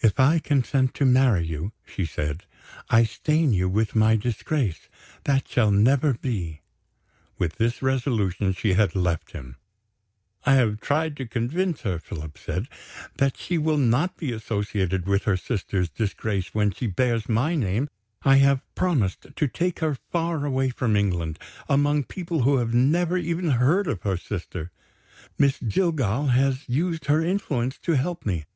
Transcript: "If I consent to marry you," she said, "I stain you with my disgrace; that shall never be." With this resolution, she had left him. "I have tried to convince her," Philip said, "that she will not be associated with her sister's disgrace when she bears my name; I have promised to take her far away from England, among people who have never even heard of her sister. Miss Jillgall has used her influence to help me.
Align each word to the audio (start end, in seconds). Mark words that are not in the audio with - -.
"If 0.00 0.18
I 0.18 0.40
consent 0.40 0.92
to 0.94 1.04
marry 1.06 1.46
you," 1.46 1.70
she 1.86 2.04
said, 2.04 2.46
"I 2.90 3.04
stain 3.04 3.52
you 3.52 3.68
with 3.68 3.94
my 3.94 4.16
disgrace; 4.16 4.88
that 5.22 5.46
shall 5.46 5.70
never 5.70 6.14
be." 6.14 6.62
With 7.38 7.58
this 7.58 7.80
resolution, 7.80 8.54
she 8.54 8.72
had 8.72 8.96
left 8.96 9.30
him. 9.30 9.54
"I 10.44 10.54
have 10.54 10.80
tried 10.80 11.16
to 11.18 11.28
convince 11.28 11.82
her," 11.82 12.00
Philip 12.00 12.38
said, 12.38 12.66
"that 13.18 13.36
she 13.36 13.56
will 13.56 13.76
not 13.78 14.16
be 14.16 14.32
associated 14.32 15.06
with 15.06 15.26
her 15.26 15.36
sister's 15.36 15.88
disgrace 15.88 16.52
when 16.52 16.72
she 16.72 16.88
bears 16.88 17.28
my 17.28 17.54
name; 17.54 17.88
I 18.24 18.38
have 18.38 18.64
promised 18.74 19.28
to 19.36 19.46
take 19.46 19.78
her 19.78 19.94
far 20.10 20.44
away 20.44 20.70
from 20.70 20.96
England, 20.96 21.38
among 21.68 22.02
people 22.02 22.42
who 22.42 22.56
have 22.56 22.74
never 22.74 23.16
even 23.16 23.48
heard 23.50 23.86
of 23.86 24.02
her 24.02 24.16
sister. 24.16 24.72
Miss 25.38 25.60
Jillgall 25.60 26.30
has 26.32 26.68
used 26.68 27.04
her 27.04 27.22
influence 27.24 27.78
to 27.78 27.92
help 27.92 28.26
me. 28.26 28.46